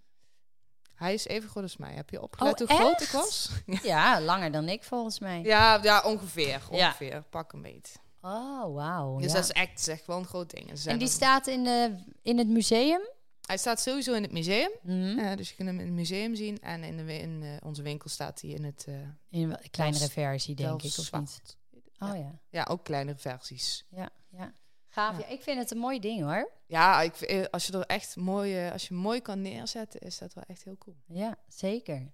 [0.96, 1.94] Hij is even groot als mij.
[1.94, 3.50] Heb je opgelet Oh, hoe groot ik was?
[3.84, 5.42] Ja, langer dan ik volgens mij.
[5.42, 6.62] ja, ja, ongeveer.
[6.72, 6.88] Ja.
[6.88, 7.24] Ongeveer.
[7.30, 8.02] Pak een beet.
[8.22, 9.18] Oh, wauw.
[9.18, 9.34] Dus ja.
[9.34, 10.86] dat is echt, is echt wel een groot ding.
[10.86, 13.02] En, die staat in, de, in het museum?
[13.42, 14.72] Hij staat sowieso in het museum.
[14.82, 15.20] Mhm.
[15.20, 16.60] Eh, dus je kunt hem in het museum zien.
[16.60, 18.86] En in, de, in eh, onze winkel staat hij in het...
[18.88, 18.94] eh
[19.30, 21.58] In een kleinere versie, denk ik, of niet?
[22.00, 22.40] Oh ja.
[22.50, 23.86] Ja, ook kleinere versies.
[23.90, 24.54] Ja, ja.
[24.94, 25.18] Gaaf.
[25.20, 25.26] Ja.
[25.28, 26.52] Ik vind het een mooi ding hoor.
[26.66, 30.34] Ja, ik, eh, als je er echt mooi, als je mooi kan neerzetten, is dat
[30.34, 30.96] wel echt heel cool.
[31.08, 32.12] Ja, zeker.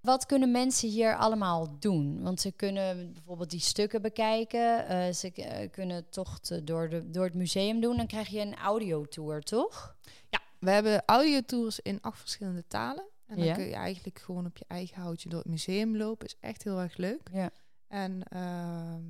[0.00, 2.22] Wat kunnen mensen hier allemaal doen?
[2.22, 4.86] Want ze kunnen bijvoorbeeld die stukken bekijken.
[4.88, 7.96] eh, ze eh, kunnen tochten door, de, door het museum doen.
[7.96, 9.96] Dan krijg je een audiotour, toch?
[10.28, 13.04] Ja, we hebben audiotours in acht verschillende talen.
[13.26, 13.54] En dan Ja.
[13.54, 16.26] kun je eigenlijk gewoon op je eigen houtje door het museum lopen.
[16.26, 17.28] Is echt heel erg leuk.
[17.32, 17.50] Ja.
[17.88, 19.02] En ehm,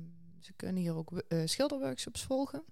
[0.45, 2.63] ze kunnen hier ook eh, schilderworkshops volgen.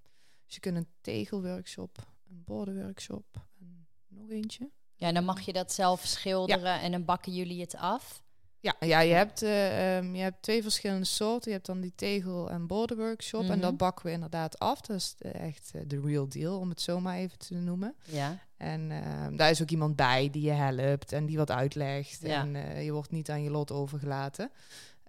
[0.46, 1.98] Dus je kunt een tegelworkshop,
[2.30, 3.26] een bordenworkshop
[3.60, 4.70] en nog eentje.
[4.96, 8.24] Ja, dan mag je dat zelf schilderen en dan bakken jullie het af.
[8.60, 11.50] Ja, ja je, hebt, eh, ehm, je hebt twee verschillende soorten.
[11.50, 13.42] Je hebt dan die tegel- en bordenworkshop.
[13.42, 13.60] En Mhm.
[13.60, 14.82] dat bakken we inderdaad af.
[14.82, 17.96] Dat is eh, echt de real deal, om het zo maar even te noemen.
[18.06, 18.38] Ja.
[18.58, 22.22] En ehm, daar is ook iemand bij die je helpt en die wat uitlegt.
[22.22, 22.42] Ja.
[22.54, 24.52] En je wordt niet aan je lot overgelaten.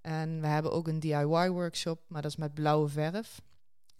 [0.02, 3.40] En we hebben ook een DIY-workshop, maar dat is met blauwe verf.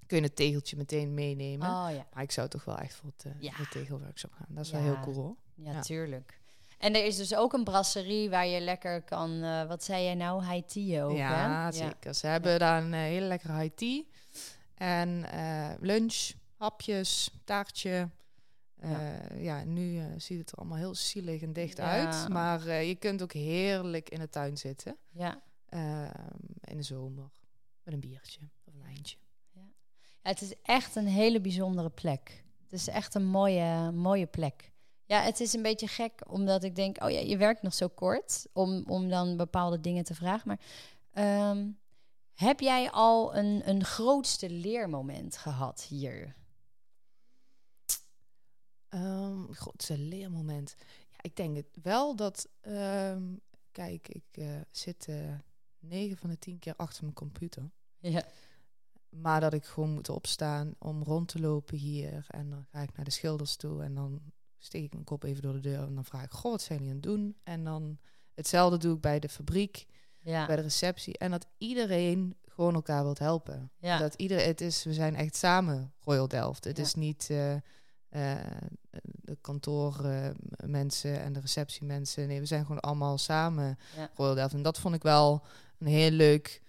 [0.07, 1.69] Kun je het tegeltje meteen meenemen.
[1.69, 2.07] Oh ja.
[2.13, 3.51] Maar ik zou toch wel echt voor het, eh, Ja.
[3.53, 4.47] voor het tegelworkshop gaan.
[4.49, 4.77] Dat is Ja.
[4.83, 5.37] wel heel cool hoor.
[5.55, 5.81] Ja, Ja.
[5.81, 6.41] tuurlijk.
[6.79, 9.43] En er is dus ook een brasserie waar je lekker kan...
[9.43, 10.45] eh, wat zei jij nou?
[10.45, 11.73] High tea ook, ja, hè?
[11.73, 12.15] zeker.
[12.15, 14.03] Ze hebben daar een eh, hele lekkere high tea.
[14.75, 15.25] En
[15.81, 18.09] lunch, hapjes, taartje.
[18.79, 19.65] Eh, ja.
[19.65, 21.85] nu ziet het er allemaal heel zielig en dicht Ja.
[21.91, 22.29] uit.
[22.29, 24.97] Maar eh, je kunt ook heerlijk in de tuin zitten.
[25.11, 25.43] Ja.
[25.73, 26.11] Ehm,
[26.61, 27.31] in de zomer.
[27.83, 29.17] Met een biertje of een eindje.
[29.51, 29.71] Ja,
[30.23, 32.45] het is echt een hele bijzondere plek.
[32.63, 34.73] Het is echt een mooie, mooie plek.
[35.05, 37.89] Ja, het is een beetje gek, omdat ik denk, oh ja, je werkt nog zo
[37.89, 40.49] kort om, om dan bepaalde dingen te vragen.
[40.49, 40.61] Maar
[41.11, 41.71] ehm,
[42.35, 46.35] heb jij al een, een grootste leermoment gehad hier?
[48.89, 50.75] Ehm grootste leermoment.
[51.11, 52.49] Ja, ik denk het wel dat...
[53.71, 55.35] kijk, ik eh, zit eh
[55.83, 57.71] 9 van de 10 keer achter mijn computer.
[57.99, 58.25] Ja.
[59.09, 62.25] Maar dat ik gewoon moet opstaan om rond te lopen hier.
[62.29, 63.83] En dan ga ik naar de schilders toe.
[63.83, 64.21] En dan
[64.59, 65.83] steek ik mijn kop even door de deur.
[65.87, 67.37] En dan vraag ik, goh, wat zijn jullie aan het doen?
[67.43, 67.99] En dan
[68.35, 69.87] hetzelfde doe ik bij de fabriek,
[70.19, 70.47] Ja.
[70.47, 71.19] bij de receptie.
[71.19, 73.71] En dat iedereen gewoon elkaar wilt helpen.
[73.79, 73.99] Ja.
[73.99, 76.65] Dat iedereen, het is, we zijn echt samen Royal Delft.
[76.65, 76.83] Het Ja.
[76.83, 77.61] is niet eh, eh,
[79.03, 82.27] de kantoormensen en de receptiemensen.
[82.29, 84.11] Nee, we zijn gewoon allemaal samen Ja.
[84.15, 84.55] Royal Delft.
[84.55, 85.43] En dat vond ik wel
[85.83, 86.63] een heel leuk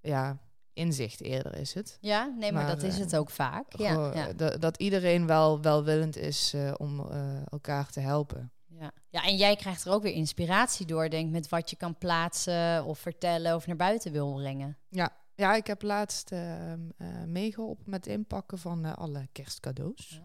[0.00, 0.38] ja,
[0.72, 1.98] inzicht eerder is het.
[2.00, 3.76] ja, nee, maar, Maar, dat is eh, het ook vaak.
[3.76, 8.52] Ja, Gewoon, ja, eh, dat, iedereen wel welwillend is eh, om eh, elkaar te helpen.
[8.66, 8.92] ja.
[9.08, 12.84] ja, en jij krijgt er ook weer inspiratie door, denk met wat je kan plaatsen
[12.84, 14.76] of vertellen of naar buiten wil brengen.
[14.88, 16.78] Ja, ja ik heb laatst eh, eh,
[17.26, 20.20] meegeholpen met inpakken van eh, alle kerstcadeaus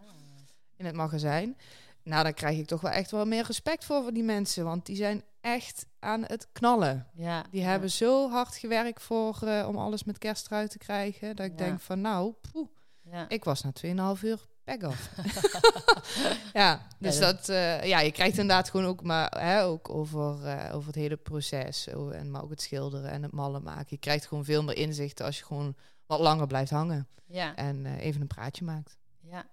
[0.75, 1.57] in het magazijn.
[2.03, 4.63] Nou, dan krijg ik toch wel echt wel meer respect voor van die mensen.
[4.65, 7.07] Want die zijn echt aan het knallen.
[7.13, 7.67] Ja, Die ja.
[7.69, 11.35] hebben zo hard gewerkt voor, eh, om alles met kerst eruit te krijgen.
[11.35, 11.65] Dat ik Ja.
[11.65, 12.67] denk van nou, poeh,
[13.01, 13.29] Ja.
[13.29, 15.09] ik was na 2,5 uur pek af.
[16.53, 20.45] ja, dus dat- dat, eh, ja, je krijgt inderdaad gewoon ook, maar hè, ook over,
[20.45, 21.87] eh, over het hele proces.
[21.87, 23.85] en, maar ook het schilderen en het mallen maken.
[23.89, 27.07] Je krijgt gewoon veel meer inzicht als je gewoon wat langer blijft hangen.
[27.25, 28.97] Ja, En even een praatje maakt.
[29.21, 29.45] ja.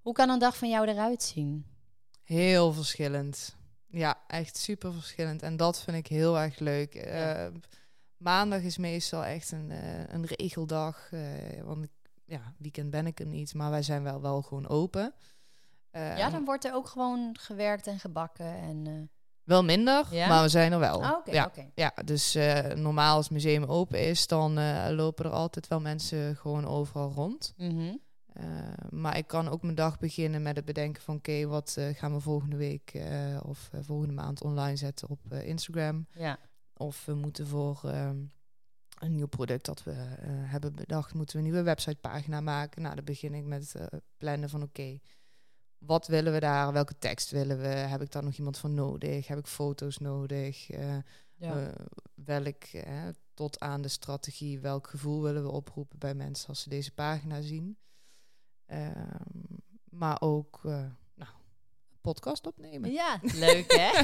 [0.00, 1.66] Hoe kan een dag van jou eruit zien?
[2.26, 3.56] Heel verschillend.
[3.86, 5.42] Ja, echt super verschillend.
[5.42, 6.94] En dat vind ik heel erg leuk.
[6.94, 7.00] Ja.
[7.46, 7.52] Eh,
[8.16, 11.08] maandag is meestal echt een, eh, een regeldag.
[11.12, 11.20] eh,
[11.62, 11.90] want ik,
[12.24, 15.14] ja, weekend ben ik er niet, maar wij zijn wel, wel gewoon open.
[15.92, 18.46] Ja, dan wordt er ook gewoon gewerkt en gebakken.
[18.56, 19.10] En,
[19.44, 20.28] Wel minder, Ja?
[20.28, 21.02] maar we zijn er wel.
[21.04, 21.44] ah, Oké, ja.
[21.44, 21.70] oké.
[21.74, 24.52] ja, dus eh, normaal als het museum open is, dan
[24.94, 27.54] lopen er altijd wel mensen gewoon overal rond.
[27.56, 27.94] Mhm.
[28.36, 31.16] Eh, maar ik kan ook mijn dag beginnen met het bedenken van...
[31.16, 36.06] oké, wat eh, gaan we volgende week eh, of volgende maand online zetten op Instagram...
[36.12, 36.38] Ja,
[36.72, 38.24] Of we moeten voor ehm,
[38.98, 39.92] een nieuw product dat we
[40.46, 42.82] hebben bedacht, moeten we een nieuwe websitepagina maken.
[42.82, 44.98] Nou, dan begin ik met eh, plannen van oké,
[45.78, 46.72] wat willen we daar?
[46.72, 47.66] Welke tekst willen we?
[47.66, 49.26] Heb ik daar nog iemand voor nodig?
[49.26, 50.66] Heb ik foto's nodig?
[51.38, 51.72] Ja.
[52.14, 52.64] welk,
[53.34, 57.40] tot aan de strategie, welk gevoel willen we oproepen bij mensen als ze deze pagina
[57.40, 57.78] zien?
[58.66, 58.90] Ehm,
[59.90, 60.70] maar ook, eh,
[61.14, 62.92] nou, een podcast opnemen.
[62.92, 64.00] ja leuk hè?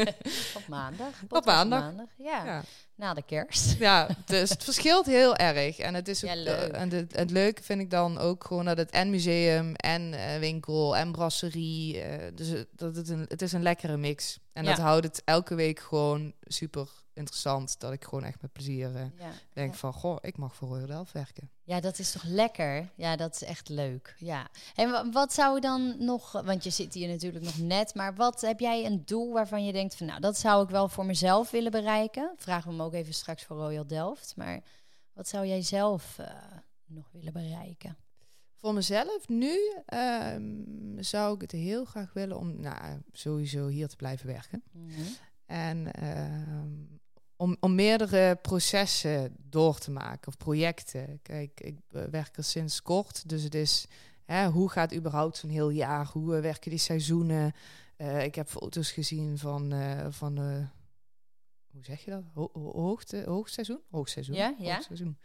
[0.58, 1.26] op maandag.
[1.28, 2.06] podcast maandag.
[2.18, 2.44] Ja.
[2.44, 2.62] Ja.
[2.94, 3.78] na de kerst.
[3.78, 5.78] Ja, dus het verschilt heel erg.
[5.78, 6.72] En het is ook, Ja, leuk.
[6.72, 10.14] eh, en het, het leuke vind ik dan ook gewoon dat het en museum en
[10.14, 12.00] eh, winkel en brasserie.
[12.00, 14.38] eh, dus het- dat het, een, het is een lekkere mix.
[14.52, 14.70] En Ja.
[14.70, 17.80] dat houdt het elke week gewoon super interessant.
[17.80, 19.30] Dat ik gewoon echt met plezier eh, Ja.
[19.52, 19.78] denk Ja.
[19.78, 21.50] van, goh, ik mag voor Royal Delft werken.
[21.62, 22.88] Ja, dat is toch lekker?
[22.94, 24.14] Ja, dat is echt leuk.
[24.18, 24.48] Ja.
[24.74, 28.40] En wa- wat zou dan nog, want je zit hier natuurlijk nog net, maar wat
[28.40, 31.50] heb jij een doel waarvan je denkt van, nou, dat zou ik wel voor mezelf
[31.50, 32.32] willen bereiken?
[32.36, 34.32] Vragen we hem ook even straks voor Royal Delft.
[34.36, 34.60] Maar
[35.12, 36.26] wat zou jij zelf eh,
[36.86, 37.96] nog willen bereiken?
[38.56, 40.62] Voor mezelf nu ehm,
[41.02, 44.62] zou ik het heel graag willen om nou, sowieso hier te blijven werken.
[44.72, 45.00] Mhm.
[45.46, 46.70] En ehm,
[47.36, 51.18] om, om meerdere processen door te maken of projecten.
[51.22, 53.86] Kijk, ik eh, werk er sinds kort, dus het is
[54.24, 56.06] hè, hoe gaat überhaupt zo'n heel jaar?
[56.12, 57.52] Hoe eh, werken die seizoenen?
[57.96, 59.72] Eh, ik heb foto's gezien van,
[60.12, 60.38] van
[61.70, 62.22] hoe zeg je dat?
[62.34, 63.80] Ho ho- hoogte, hoogseizoen?
[63.90, 64.36] Hoogseizoen.
[64.36, 64.74] Ja, ja.
[64.74, 65.18] Hoogseizoen.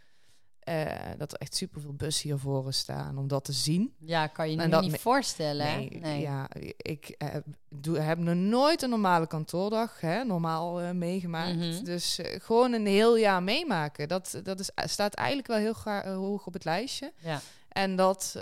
[0.62, 0.86] Eh,
[1.18, 3.94] dat er echt superveel bussen hier voor staan om dat te zien.
[3.98, 5.88] Ja, kan je dat niet voorstellen.
[6.00, 7.28] Nee, ja, ik eh,
[7.68, 11.56] doe, heb nog nooit een normale kantoordag hè, normaal eh, meegemaakt.
[11.56, 11.84] Mhm.
[11.84, 14.08] Dus gewoon een heel jaar meemaken.
[14.08, 17.12] Dat, dat is, staat eigenlijk wel heel gra- eh, hoog op het lijstje.
[17.18, 17.40] Ja.
[17.68, 18.36] En dat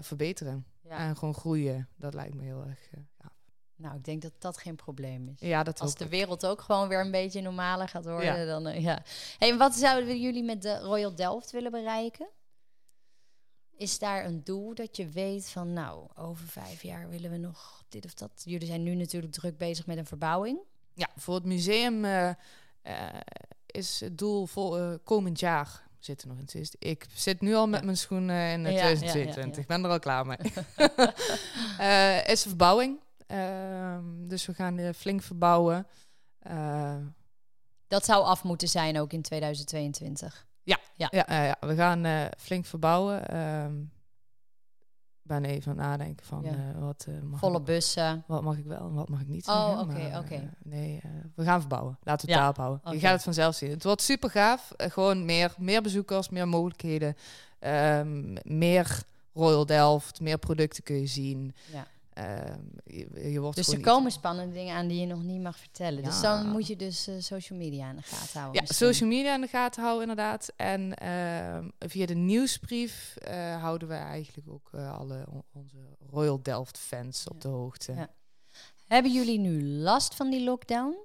[0.00, 0.66] verbeteren.
[0.88, 0.98] Ja.
[0.98, 1.88] En gewoon groeien.
[1.96, 2.78] Dat lijkt me heel erg.
[3.82, 5.48] Nou, ik denk dat dat geen probleem is.
[5.48, 8.44] ja, dat Als de wereld ook gewoon weer een beetje normaler gaat worden, Ja.
[8.44, 9.02] dan eh, ja.
[9.38, 12.28] Hey, wat zouden jullie met de Royal Delft willen bereiken?
[13.76, 17.82] Is daar een doel dat je weet van, nou, over vijf jaar willen we nog
[17.88, 18.30] dit of dat?
[18.44, 20.58] Jullie zijn nu natuurlijk druk bezig met een verbouwing.
[20.94, 22.34] Ja, voor het museum eh, eh,
[23.66, 25.90] is het doel voor eh, komend jaar.
[25.98, 26.74] Zitten nog in 20.
[26.78, 27.84] Ik zit nu al met Ja.
[27.84, 29.54] mijn schoenen in Ja, eh, ja, ja, 2022.
[29.56, 29.62] ja.
[29.62, 30.38] Ik ben er al klaar mee.
[32.32, 32.98] Is een verbouwing.
[33.32, 35.86] Ehm, dus we gaan flink verbouwen.
[36.38, 36.96] Eh,
[37.86, 40.46] Dat zou af moeten zijn ook in 2022.
[40.64, 41.08] ja, ja,
[41.44, 43.28] ja, we gaan eh, flink verbouwen.
[43.28, 43.80] Ehm,
[45.22, 46.50] ik ben even aan het nadenken van Ja.
[46.50, 48.24] eh, wat, eh, mag Volle bussen.
[48.26, 50.50] wat mag ik wel en wat mag ik niet Oh, oké, oké.
[50.62, 51.00] nee,
[51.34, 51.98] we gaan verbouwen.
[52.02, 52.80] Laten we Ja, het daarop houden.
[52.84, 52.94] oké.
[52.94, 53.70] Je gaat het vanzelf zien.
[53.70, 54.72] Het wordt super gaaf.
[54.76, 57.16] Gewoon meer, meer bezoekers, meer mogelijkheden.
[57.58, 59.02] Ehm, meer
[59.34, 61.54] Royal Delft, meer producten kun je zien.
[61.72, 61.86] Ja.
[62.12, 65.58] Ehm, je, je wordt Dus er komen spannende dingen aan die je nog niet mag
[65.58, 66.02] vertellen.
[66.02, 68.54] Dus dan moet je dus eh, social media in de gaten houden.
[68.62, 68.86] Ja, misschien.
[68.86, 70.52] social media in de gaten houden inderdaad.
[70.56, 75.76] En ehm, via de nieuwsbrief eh, houden we eigenlijk ook eh, alle on- onze
[76.10, 77.92] Royal Delft fans op de hoogte.
[77.94, 78.08] Ja.
[78.86, 80.96] Hebben jullie nu last van die lockdown?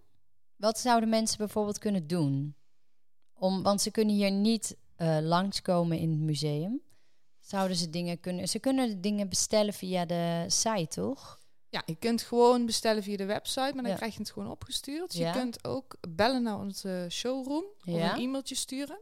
[0.56, 2.56] Wat zouden mensen bijvoorbeeld kunnen doen?
[3.34, 4.78] Om, want ze kunnen hier niet
[5.22, 6.82] langskomen in het museum.
[7.48, 8.48] Zouden ze dingen kunnen...
[8.48, 11.40] Ze kunnen de dingen bestellen via de site, toch?
[11.70, 13.96] Ja, je kunt gewoon bestellen via de website, maar dan Ja.
[13.96, 15.14] krijg je het gewoon opgestuurd.
[15.14, 15.28] Ja.
[15.34, 18.14] Je kunt ook bellen naar onze showroom of Ja.
[18.14, 19.00] een e-mailtje sturen.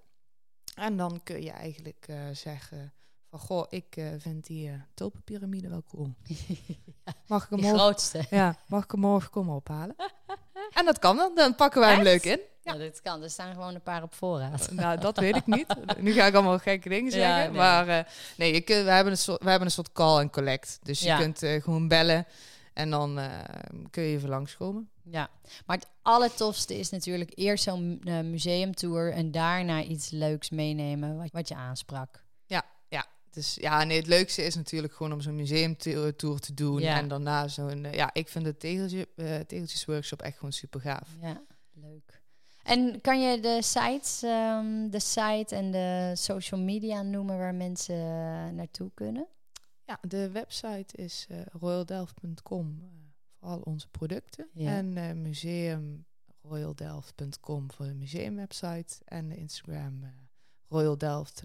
[0.76, 2.94] En dan kun je eigenlijk eh, zeggen
[3.30, 6.14] van, goh, ik eh, vind die uh, tulpenpyramide wel cool.
[7.28, 8.26] Mag ik hem Die morgen, grootste.
[8.30, 9.96] ja, mag ik hem morgen komen ophalen?
[10.80, 11.36] en dat kan dan.
[11.36, 12.40] Dan pakken wij hem leuk in.
[12.66, 13.24] Ja, dit kan.
[13.24, 14.72] Er staan gewoon een paar op voorraad.
[14.82, 15.66] Nou, dat weet ik niet.
[16.00, 17.52] Nu ga ik allemaal gekke dingen Ja, zeggen.
[17.52, 17.60] nee.
[17.62, 18.04] Maar eh,
[18.38, 20.80] nee, je kunt, we, hebben een soort, we hebben een soort call and collect.
[20.84, 21.18] Dus je Ja.
[21.18, 22.26] kunt eh, gewoon bellen.
[22.74, 23.30] En dan eh,
[23.92, 24.90] kun je even langskomen.
[25.04, 25.30] Ja,
[25.66, 31.48] maar het allertofste is natuurlijk eerst zo'n museumtour en daarna iets leuks meenemen wat, wat
[31.48, 32.24] je aansprak.
[32.46, 33.06] Ja, ja.
[33.32, 36.80] Dus ja, nee, het leukste is natuurlijk gewoon om zo'n museumtour te doen.
[36.82, 36.98] Ja.
[36.98, 41.08] En daarna zo'n, ja, ik vind de tegeltje, uh, tegeltjesworkshop echt gewoon super gaaf.
[41.22, 41.42] Ja.
[42.66, 47.96] En kan je de sites, um, de site en de social media noemen waar mensen
[48.56, 49.28] naartoe kunnen?
[49.86, 52.88] Ja, de website is uh, royaldelft.com uh,
[53.40, 54.50] voor al onze producten.
[54.54, 54.72] Ja.
[54.72, 56.06] En uh, museum
[56.42, 58.96] royaldelft.com voor de museumwebsite.
[59.06, 60.10] En de Instagram uh,
[60.68, 61.44] royaldelft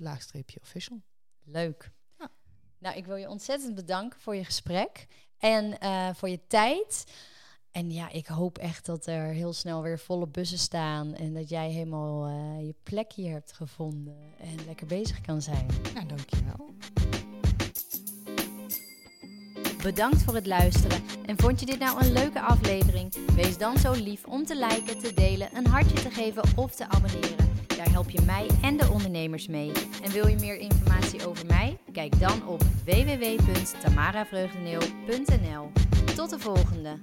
[0.60, 1.02] official.
[1.44, 1.92] Leuk.
[2.18, 2.30] Ja.
[2.78, 5.06] Nou, ik wil je ontzettend bedanken voor je gesprek
[5.38, 5.78] en
[6.16, 7.04] voor je tijd.
[7.72, 11.48] En ja, ik hoop echt dat er heel snel weer volle bussen staan en dat
[11.48, 12.28] jij helemaal
[12.58, 15.66] je plek hier hebt gevonden en lekker bezig kan zijn.
[15.94, 16.74] Ja, dankjewel.
[19.82, 21.02] Bedankt voor het luisteren.
[21.26, 23.14] En vond je dit nou een leuke aflevering?
[23.34, 26.88] Wees dan zo lief om te liken, te delen, een hartje te geven of te
[26.88, 27.48] abonneren.
[27.66, 29.72] Daar help je mij en de ondernemers mee.
[30.02, 31.78] En wil je meer informatie over mij?
[31.92, 35.70] Kijk dan op www.tamaravreugdeneel.nl.
[36.14, 36.98] Tot de volgende!